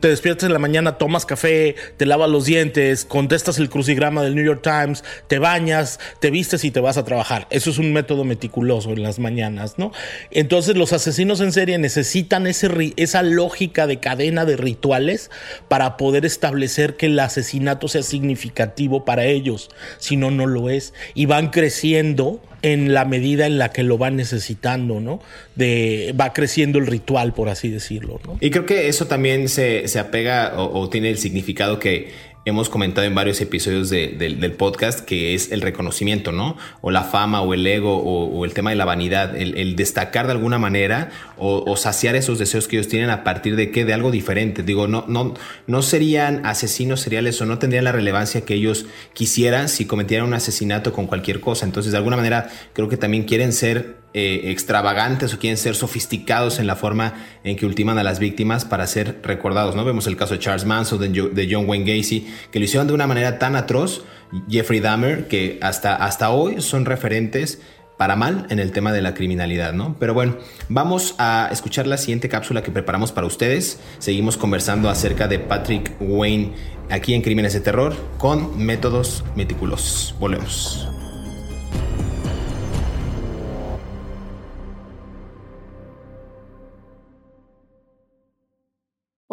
[0.00, 4.36] te despiertas en la mañana, tomas café, te lavas los dientes, contestas el crucigrama del
[4.36, 7.48] New York Times, te bañas, te vistes y te vas a trabajar.
[7.50, 9.90] Eso es un método meticuloso en las mañanas, ¿no?
[10.30, 15.30] Entonces los asesinos en serie necesitan ese, esa lógica de cadena de rituales
[15.66, 19.70] para poder establecer que el asesinato sea significativo para ellos.
[19.98, 20.94] Si no, no lo es.
[21.14, 25.20] Y van creciendo en la medida en la que lo van necesitando, ¿no?
[25.54, 28.38] De, va creciendo el ritual, por así decirlo, ¿no?
[28.40, 32.10] Y creo que eso también se, apega o, tiene el significado que
[32.44, 36.56] hemos comentado en varios episodios del podcast, que es el reconocimiento, ¿no?
[36.80, 40.32] O la fama o el ego o, el tema de la vanidad, el, destacar de
[40.32, 44.10] alguna manera o, saciar esos deseos que ellos tienen a partir de qué, de algo
[44.10, 44.62] diferente.
[44.62, 45.34] Digo, no, no,
[45.66, 50.34] no serían asesinos seriales o no tendrían la relevancia que ellos quisieran si cometieran un
[50.34, 51.64] asesinato con cualquier cosa.
[51.64, 56.60] Entonces, de alguna manera, creo que también quieren ser eh, extravagantes o quieren ser sofisticados
[56.60, 59.74] en la forma en que ultiman a las víctimas para ser recordados.
[59.74, 59.84] ¿no?
[59.84, 63.08] Vemos el caso de Charles Manson, de, John Wayne Gacy, que lo hicieron de una
[63.08, 64.04] manera tan atroz,
[64.48, 67.60] Jeffrey Dahmer, que hasta, hasta hoy son referentes
[67.96, 69.96] para mal en el tema de la criminalidad, ¿no?
[69.98, 70.36] Pero bueno,
[70.68, 73.80] vamos a escuchar la siguiente cápsula que preparamos para ustedes.
[73.98, 76.52] Seguimos conversando acerca de Patrick Wayne
[76.90, 80.14] aquí en Crímenes de Terror con métodos meticulosos.
[80.18, 80.88] Volvemos.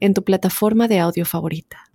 [0.00, 1.90] en tu plataforma de audio favorita.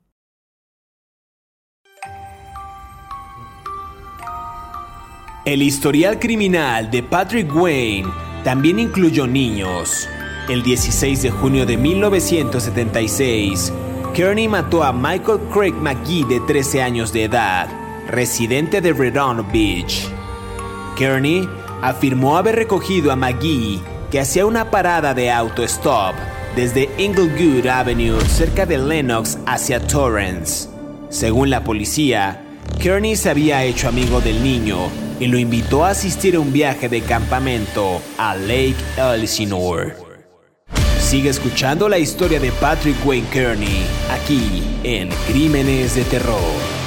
[5.45, 8.11] El historial criminal de Patrick Wayne
[8.43, 10.09] también incluyó niños.
[10.49, 13.71] El 16 de junio de 1976,
[14.15, 17.69] Kearney mató a Michael Craig McGee de 13 años de edad,
[18.07, 20.07] residente de Redondo Beach.
[20.97, 21.47] Kearney
[21.81, 26.15] afirmó haber recogido a McGee que hacía una parada de auto-stop
[26.55, 30.69] desde Inglewood Avenue cerca de Lenox hacia Torrance.
[31.09, 32.41] Según la policía,
[32.79, 34.89] Kearney se había hecho amigo del niño
[35.19, 39.95] y lo invitó a asistir a un viaje de campamento a Lake Elsinore.
[40.99, 46.84] Sigue escuchando la historia de Patrick Wayne Kearney aquí en Crímenes de Terror.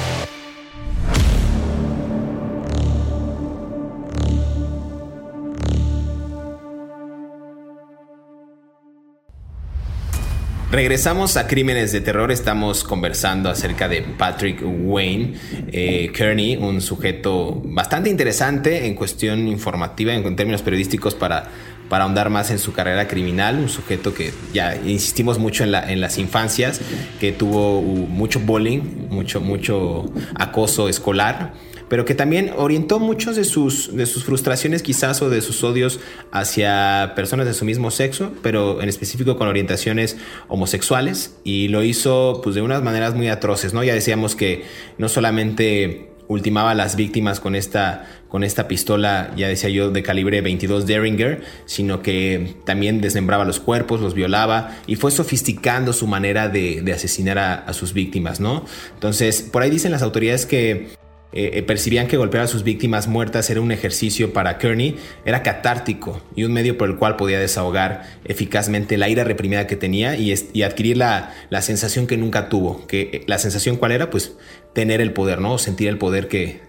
[10.71, 12.31] Regresamos a Crímenes de Terror.
[12.31, 15.33] Estamos conversando acerca de Patrick Wayne
[15.71, 21.49] eh, Kearney, un sujeto bastante interesante en cuestión informativa, en, términos periodísticos para,
[21.89, 25.91] para ahondar más en su carrera criminal, un sujeto que ya insistimos mucho en, la,
[25.91, 26.81] en las infancias,
[27.19, 30.05] que tuvo mucho bullying, mucho, mucho
[30.35, 31.53] acoso escolar
[31.89, 35.99] pero que también orientó muchos de sus, de sus frustraciones quizás o de sus odios
[36.31, 42.41] hacia personas de su mismo sexo, pero en específico con orientaciones homosexuales y lo hizo
[42.43, 43.83] pues de unas maneras muy atroces, ¿no?
[43.83, 44.63] Ya decíamos que
[44.97, 50.03] no solamente ultimaba a las víctimas con esta, con esta pistola, ya decía yo, de
[50.03, 56.05] calibre 22 Derringer, sino que también desmembraba los cuerpos, los violaba y fue sofisticando su
[56.05, 58.63] manera de, asesinar a, a, sus víctimas, ¿no?
[58.93, 60.98] Entonces, por ahí dicen las autoridades que
[61.31, 65.43] eh, eh, percibían que golpear a sus víctimas muertas era un ejercicio para Kearney, era
[65.43, 70.15] catártico y un medio por el cual podía desahogar eficazmente la ira reprimida que tenía
[70.15, 72.87] y, adquirir la, la, sensación que nunca tuvo.
[72.87, 74.09] Que, eh, ¿La sensación cuál era?
[74.09, 74.37] Pues
[74.73, 75.59] tener el poder, ¿no?
[75.59, 76.61] Sentir el poder que,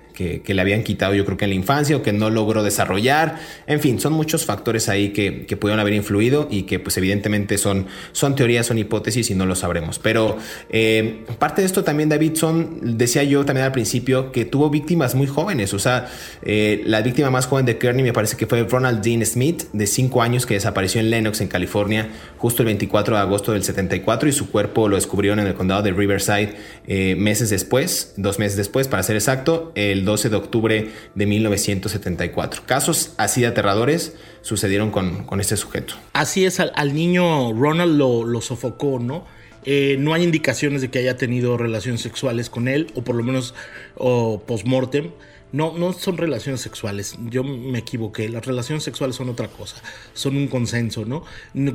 [0.44, 3.38] que, le habían quitado yo creo que en la infancia o que no logró desarrollar.
[3.66, 7.56] En fin, son muchos factores ahí que, que pudieron haber influido y que pues evidentemente
[7.59, 9.98] son, son teorías, son hipótesis y no lo sabremos.
[9.98, 10.37] Pero
[10.68, 15.26] eh, parte de esto también Davidson, decía yo también al principio, que tuvo víctimas muy
[15.26, 15.72] jóvenes.
[15.74, 16.09] O sea,
[16.42, 19.87] eh, la víctima más joven de Kearney me parece que fue Ronald Dean Smith, de
[19.87, 24.28] 5 años, que desapareció en Lenox, en California, justo el 24 de agosto del 74
[24.28, 26.56] y su cuerpo lo descubrieron en el condado de Riverside
[26.87, 32.62] eh, meses después, dos meses después, para ser exacto, el 12 de octubre de 1974.
[32.66, 35.94] Casos así de aterradores sucedieron con, con este sujeto.
[36.12, 39.24] Así es, al, niño Ronald lo, lo sofocó, ¿no?
[39.64, 43.22] Eh, no hay indicaciones de que haya tenido relaciones sexuales con él, o por lo
[43.22, 43.54] menos
[43.96, 45.10] post-mortem.
[45.52, 47.16] No, no son relaciones sexuales.
[47.28, 48.28] Yo me equivoqué.
[48.28, 49.76] Las relaciones sexuales son otra cosa.
[50.12, 51.24] Son un consenso, ¿no?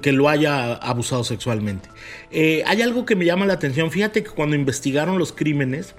[0.01, 1.89] Que lo haya abusado sexualmente.
[2.31, 3.91] Eh, hay algo que me llama la atención.
[3.91, 5.93] Fíjate que cuando investigaron los crímenes,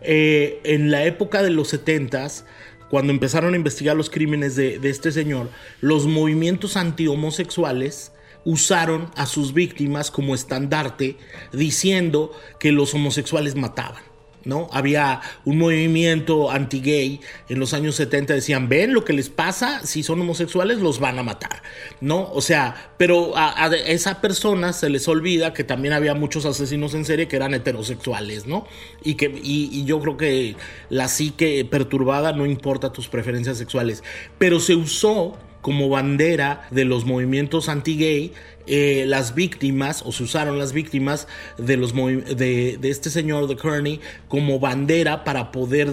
[0.00, 2.44] eh, en la época de los 70s,
[2.90, 8.12] cuando empezaron a investigar los crímenes de, de este señor, los movimientos anti-homosexuales
[8.44, 11.16] usaron a sus víctimas como estandarte
[11.52, 14.07] diciendo que los homosexuales mataban.
[14.44, 14.68] ¿No?
[14.72, 20.02] Había un movimiento anti-gay en los años 70, decían, ven lo que les pasa, si
[20.02, 21.62] son homosexuales los van a matar,
[22.00, 22.30] ¿no?
[22.32, 27.04] O sea, pero a, esa persona se les olvida que también había muchos asesinos en
[27.04, 28.66] serie que eran heterosexuales, ¿no?
[29.02, 30.56] Y, que, y yo creo que
[30.88, 34.02] la psique perturbada no importa tus preferencias sexuales,
[34.38, 35.36] pero se usó
[35.68, 38.32] como bandera de los movimientos anti-gay
[38.66, 41.28] eh, las víctimas, o se usaron las víctimas
[41.58, 45.92] de, los de, este señor de Kearney como bandera para poder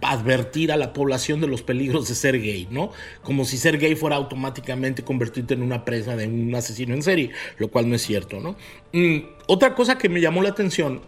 [0.00, 2.92] advertir a la población de los peligros de ser gay, ¿no?
[3.22, 7.30] Como si ser gay fuera automáticamente convertirte en una presa de un asesino en serie,
[7.58, 8.56] lo cual no es cierto, ¿no?
[8.94, 11.02] Mm, otra cosa que me llamó la atención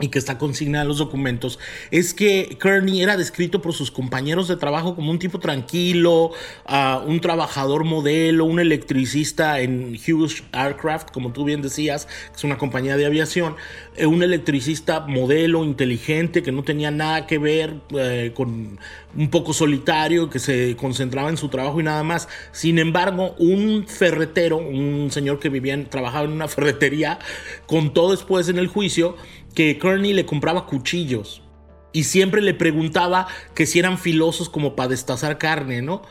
[0.00, 1.58] y que está consignada en los documentos,
[1.90, 6.32] es que Kearney era descrito por sus compañeros de trabajo como un tipo tranquilo,
[6.68, 12.44] uh, un trabajador modelo, un electricista en Hughes Aircraft, como tú bien decías, que es
[12.44, 13.56] una compañía de aviación,
[13.96, 18.78] eh, un electricista modelo, inteligente, que no tenía nada que ver eh, con
[19.16, 22.28] un poco solitario, que se concentraba en su trabajo y nada más.
[22.52, 27.18] Sin embargo, un ferretero, un señor que vivía, trabajaba en una ferretería,
[27.66, 29.16] contó después en el juicio,
[29.56, 31.42] que Kearney le compraba cuchillos
[31.92, 36.02] y siempre le preguntaba que si eran filosos como para destazar carne, ¿no?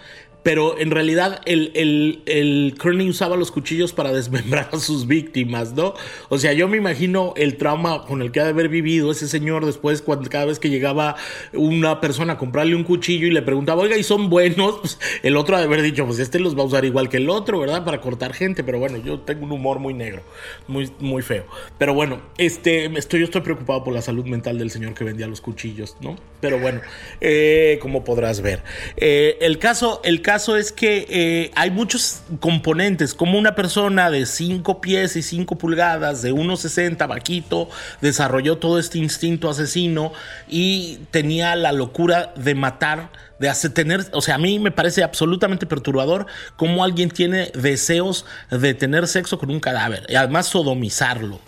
[0.46, 5.74] Pero en realidad el, el, el Kearney usaba los cuchillos para desmembrar a sus víctimas,
[5.74, 5.96] ¿no?
[6.30, 9.28] O sea, yo me imagino el trauma con el que ha de haber vivido ese
[9.28, 11.16] señor después, cuando cada vez que llegaba
[11.52, 14.76] una persona a comprarle un cuchillo y le preguntaba, oiga, ¿y son buenos?
[14.82, 17.18] Pues el otro ha de haber dicho, pues este los va a usar igual que
[17.18, 17.84] el otro, ¿verdad?
[17.84, 20.22] Para cortar gente, pero bueno, yo tengo un humor muy negro,
[20.68, 21.48] muy, muy feo.
[21.80, 25.26] Pero bueno, este, estoy, yo estoy preocupado por la salud mental del señor que vendía
[25.26, 26.16] los cuchillos, ¿no?
[26.40, 26.82] Pero bueno,
[27.20, 28.62] eh, como podrás ver.
[28.98, 34.12] Eh, el caso, el caso caso es que eh, hay muchos componentes, como una persona
[34.12, 37.70] de 5 pies y 5 pulgadas, de 1,60, vaquito,
[38.02, 40.12] desarrolló todo este instinto asesino
[40.50, 45.04] y tenía la locura de matar, de hacer tener, o sea, a mí me parece
[45.04, 46.26] absolutamente perturbador
[46.58, 51.40] cómo alguien tiene deseos de tener sexo con un cadáver y además sodomizarlo.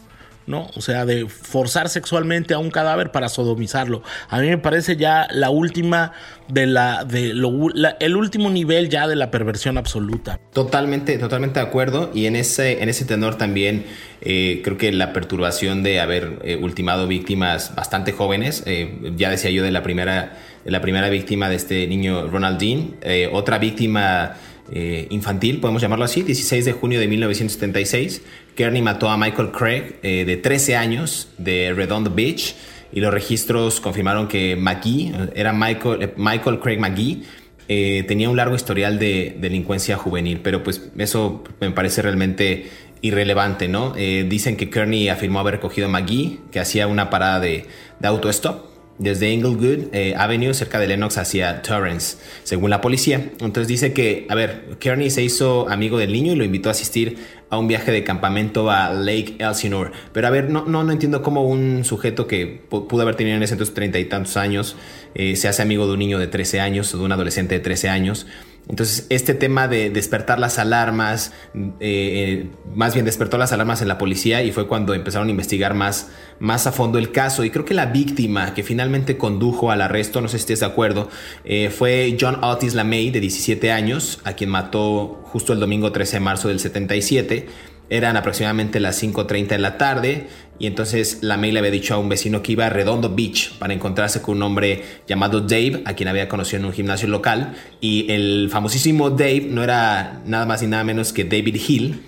[0.47, 0.69] ¿No?
[0.75, 4.01] O sea, de forzar sexualmente a un cadáver para sodomizarlo.
[4.29, 6.13] A mí me parece ya la última
[6.47, 7.51] de la, de lo,
[7.99, 10.39] el último nivel ya de la perversión absoluta.
[10.53, 12.09] Totalmente, totalmente de acuerdo.
[12.13, 13.85] Y en ese, en ese tenor también
[14.21, 19.51] eh, creo que la perturbación de haber eh, ultimado víctimas bastante jóvenes, eh, ya decía
[19.51, 22.95] yo de la primera, la primera víctima de este niño Ronald Dean,
[23.33, 24.35] otra víctima
[24.71, 28.21] eh, infantil, podemos llamarlo así, 16 de junio de 1976.
[28.55, 32.55] Kearney mató a Michael Craig eh, de 13 años de Redondo Beach
[32.91, 37.23] y los registros confirmaron que McGee, era Michael, Michael Craig McGee,
[37.69, 42.67] eh, tenía un largo historial de delincuencia juvenil, pero pues eso me parece realmente
[43.01, 43.93] irrelevante, ¿no?
[43.97, 47.65] Eh, dicen que Kearney afirmó haber recogido a McGee, que hacía una parada de,
[47.99, 53.31] de auto-stop desde Inglewood eh, Avenue, cerca de Lenox, hacia Torrance, según la policía.
[53.39, 56.71] Entonces dice que, a ver, Kearney se hizo amigo del niño y lo invitó a
[56.71, 57.17] asistir
[57.49, 59.91] a un viaje de campamento a Lake Elsinore.
[60.11, 63.43] Pero a ver, no, no, no entiendo cómo un sujeto que pudo haber tenido en
[63.43, 64.75] ese entonces treinta y tantos años
[65.15, 67.61] eh, se hace amigo de un niño de 13 años o de un adolescente de
[67.61, 68.27] 13 años.
[68.69, 73.87] Entonces, este tema de despertar las alarmas, eh, eh, más bien despertó las alarmas en
[73.87, 76.09] la policía y fue cuando empezaron a investigar más,
[76.39, 77.45] más a fondo el caso.
[77.45, 80.65] Y creo que la víctima que finalmente condujo al arresto, no sé si estés de
[80.65, 81.09] acuerdo,
[81.45, 86.17] eh, fue John Otis LaMay, de 17 años, a quien mató justo el domingo 13
[86.17, 87.47] de marzo del 77.
[87.89, 90.27] Eran aproximadamente las 5.30 de la tarde
[90.59, 93.53] y entonces la May le había dicho a un vecino que iba a Redondo Beach
[93.59, 97.55] para encontrarse con un hombre llamado Dave, a quien había conocido en un gimnasio local.
[97.79, 102.01] Y el famosísimo Dave no era nada más ni nada menos que David Hill,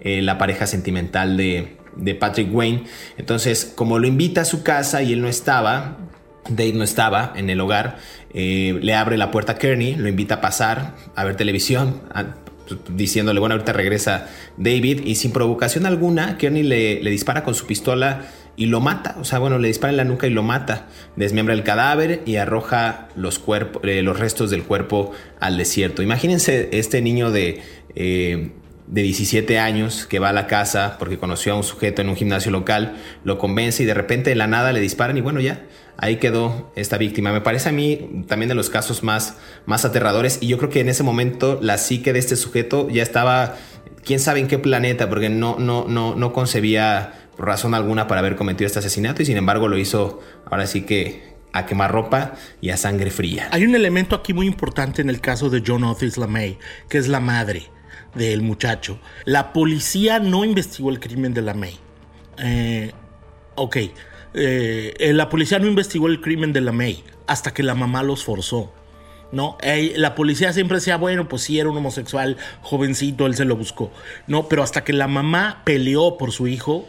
[0.00, 1.74] eh, la pareja sentimental de,
[2.20, 2.84] Patrick Wayne.
[3.16, 5.96] Entonces, como lo invita a su casa y él no estaba,
[6.48, 7.96] Dave no estaba en el hogar,
[8.34, 12.02] eh, le abre la puerta a Kearney, lo invita a pasar a ver televisión,
[12.88, 17.66] diciéndole, bueno, ahorita regresa David y sin provocación alguna, Kearney le, le, dispara con su
[17.66, 20.86] pistola y lo mata, o sea, bueno, le dispara en la nuca y lo mata,
[21.16, 23.42] desmembra el cadáver y arroja los,
[23.82, 26.02] eh, los restos del cuerpo al desierto.
[26.02, 27.62] Imagínense este niño de...
[27.94, 28.52] Eh,
[28.86, 32.14] de 17 años que va a la casa porque conoció a un sujeto en un
[32.14, 32.94] gimnasio local,
[33.24, 35.64] lo convence y de repente de la nada le disparan y bueno, ya,
[35.98, 37.32] ahí quedó esta víctima.
[37.32, 39.36] Me parece a mí también de los casos más,
[39.66, 43.02] más aterradores y yo creo que en ese momento la psique de este sujeto ya
[43.02, 43.56] estaba,
[44.04, 48.36] quién sabe en qué planeta, porque no, no, no, no concebía razón alguna para haber
[48.36, 52.70] cometido este asesinato y sin embargo lo hizo ahora sí que a quemar ropa y
[52.70, 53.48] a sangre fría.
[53.50, 57.08] Hay un elemento aquí muy importante en el caso de John Otis LaMay, que es
[57.08, 57.70] la madre
[58.14, 58.98] del muchacho.
[59.24, 61.78] La policía no investigó el crimen de LaMay.
[62.38, 62.92] Eh,
[63.54, 63.76] ok,
[64.34, 68.24] eh, la policía no investigó el crimen de la May hasta que la mamá los
[68.24, 68.72] forzó.
[69.32, 69.58] ¿no?
[69.96, 73.90] la policía siempre decía, bueno, pues sí era un homosexual jovencito, él se lo buscó.
[74.26, 76.88] No, pero hasta que la mamá peleó por su hijo,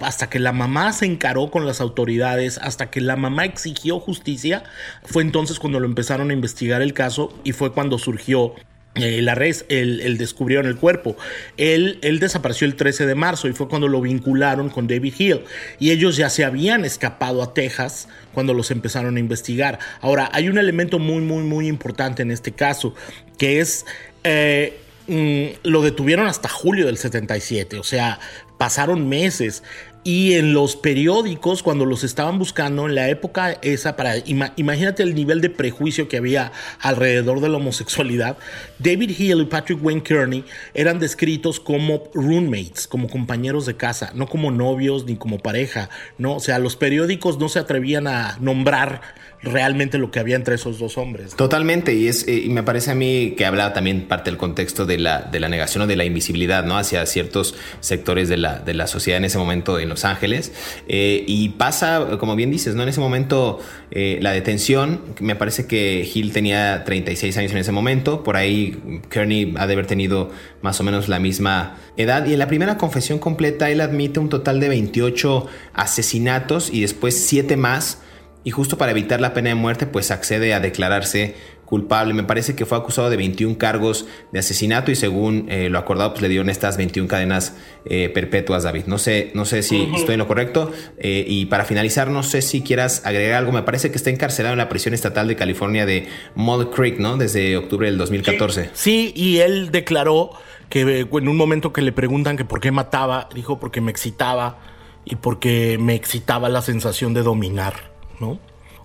[0.00, 4.64] hasta que la mamá se encaró con las autoridades, hasta que la mamá exigió justicia,
[5.02, 8.54] fue entonces cuando lo empezaron a investigar el caso y fue cuando surgió
[8.98, 11.16] eh, la red, el, descubrieron el cuerpo.
[11.56, 15.40] Él, él, desapareció el 13 de marzo y fue cuando lo vincularon con David Hill.
[15.78, 19.78] Y ellos ya se habían escapado a Texas cuando los empezaron a investigar.
[20.00, 22.94] Ahora, hay un elemento muy, muy, muy importante en este caso,
[23.36, 23.86] que es...
[24.24, 28.18] Eh, mm, lo detuvieron hasta julio del 77, o sea,
[28.58, 29.62] pasaron meses
[30.04, 35.14] y en los periódicos cuando los estaban buscando en la época esa para imagínate el
[35.14, 38.38] nivel de prejuicio que había alrededor de la homosexualidad
[38.78, 40.44] David Hill y Patrick Wayne Kearney
[40.74, 46.36] eran descritos como roommates como compañeros de casa no como novios ni como pareja no
[46.36, 49.00] o sea los periódicos no se atrevían a nombrar
[49.42, 51.36] realmente lo que había entre esos dos hombres.
[51.36, 54.86] Totalmente, y es eh, y me parece a mí que habla también parte del contexto
[54.86, 56.76] de la, de la negación o de la invisibilidad, ¿no?
[56.76, 60.52] Hacia ciertos sectores de la, de la sociedad en ese momento en Los Ángeles.
[60.88, 62.82] Eh, y pasa, como bien dices, ¿no?
[62.82, 63.60] En ese momento
[63.90, 69.02] eh, la detención, me parece que Hill tenía 36 años en ese momento, por ahí
[69.10, 70.30] Kearney ha de haber tenido
[70.62, 74.28] más o menos la misma edad, y en la primera confesión completa él admite un
[74.28, 78.02] total de 28 asesinatos y después 7 más
[78.48, 81.34] y justo para evitar la pena de muerte pues accede a declararse
[81.66, 82.14] culpable.
[82.14, 86.12] Me parece que fue acusado de 21 cargos de asesinato y según eh, lo acordado
[86.12, 88.84] pues le dieron estas 21 cadenas eh, perpetuas, David.
[88.86, 90.72] No sé, no sé si estoy en lo correcto.
[90.96, 93.52] Eh, y para finalizar, no sé si quieras agregar algo.
[93.52, 97.18] Me parece que está encarcelado en la prisión estatal de California de Mud Creek, ¿no?
[97.18, 98.70] Desde octubre del 2014.
[98.72, 100.30] Sí, y él declaró
[100.70, 104.58] que en un momento que le preguntan que por qué mataba, dijo porque me excitaba
[105.04, 107.97] y porque me excitaba la sensación de dominar.
[108.20, 108.38] ¿No?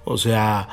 [0.05, 0.67] O sea,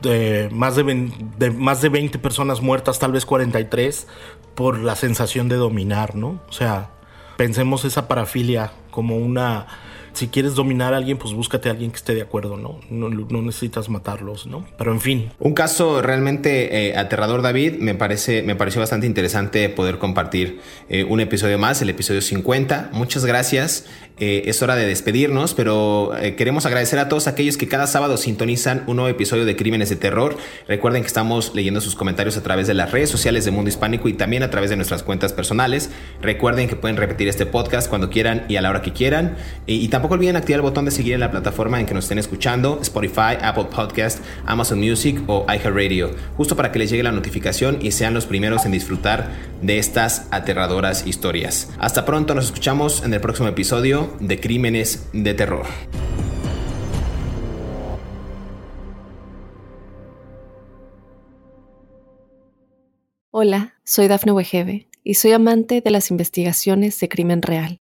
[0.00, 4.06] de más de, más de 20 personas muertas, tal vez 43,
[4.54, 6.40] por la sensación de dominar, ¿no?
[6.48, 6.90] O sea,
[7.36, 9.66] pensemos esa parafilia como una
[10.14, 12.80] si quieres dominar a alguien, pues búscate a alguien que esté de acuerdo, ¿no?
[12.90, 13.10] No,
[13.42, 14.66] necesitas matarlos, ¿no?
[14.76, 15.30] Pero en fin.
[15.38, 17.78] Un caso realmente eh, aterrador, David.
[17.78, 22.90] Me, parece, me pareció bastante interesante poder compartir eh, un episodio más, el episodio 50.
[22.92, 23.86] Muchas gracias.
[24.18, 28.84] Eh, es hora de despedirnos, pero queremos agradecer a todos aquellos que cada sábado sintonizan
[28.86, 30.36] un nuevo episodio de Crímenes de Terror.
[30.68, 34.08] Recuerden que estamos leyendo sus comentarios a través de las redes sociales de Mundo Hispánico
[34.08, 35.90] y también a través de nuestras cuentas personales.
[36.20, 39.36] Recuerden que pueden repetir este podcast cuando quieran y a la hora que quieran.
[39.66, 42.06] y también Tampoco olviden activar el botón de seguir en la plataforma en que nos
[42.06, 47.12] estén escuchando, Spotify, Apple Podcast, Amazon Music o iHeartRadio, justo para que les llegue la
[47.12, 49.30] notificación y sean los primeros en disfrutar
[49.60, 51.70] de estas aterradoras historias.
[51.78, 55.66] Hasta pronto, nos escuchamos en el próximo episodio de Crímenes de Terror.
[63.30, 67.81] Hola, soy Dafne Wegebe y soy amante de las investigaciones de crimen real.